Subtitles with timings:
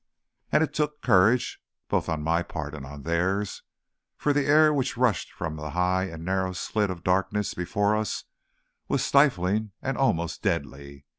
[0.51, 3.61] And it took courage, both on my part and on theirs;
[4.17, 8.23] for the air which rushed from the high and narrow slit of darkness before us
[8.87, 11.05] was stifling and almost deadly.